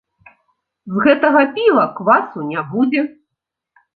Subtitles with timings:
[0.93, 3.01] З гэтага піва квасу не будзе.